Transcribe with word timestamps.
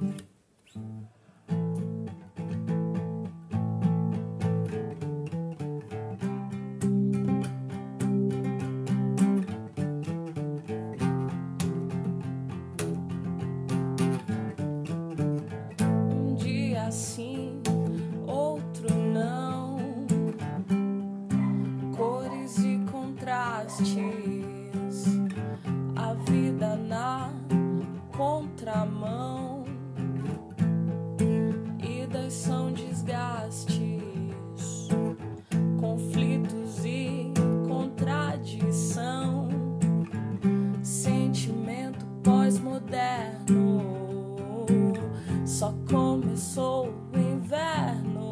Mm-hmm. 0.00 0.29
Só 45.60 45.74
começou 45.90 46.88
o 47.12 47.18
inverno. 47.18 48.29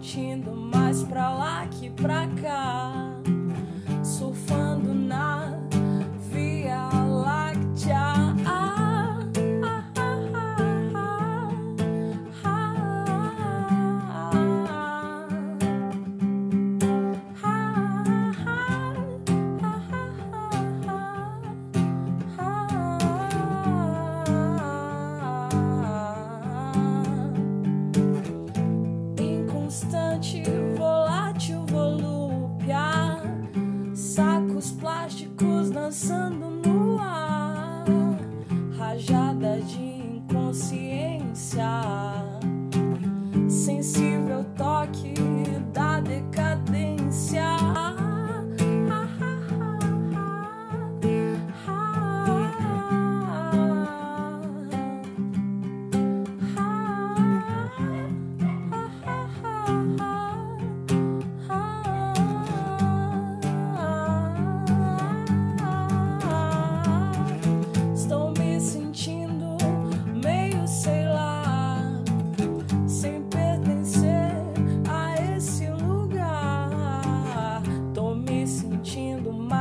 sentindo 0.00 0.56
mais 0.56 1.02
pra 1.04 1.28
lá 1.30 1.66
que 1.66 1.90
pra 1.90 2.26
cá. 2.40 2.99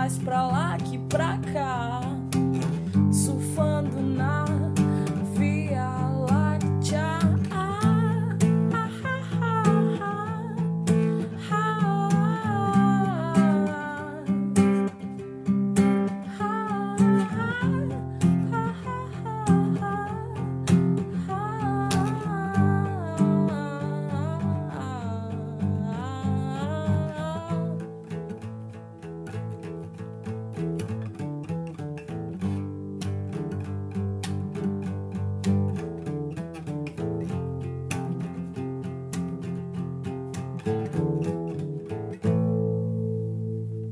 mais 0.09 0.17
pra 0.17 0.47
lá 0.47 0.77
que 0.77 0.97
pra 0.97 1.38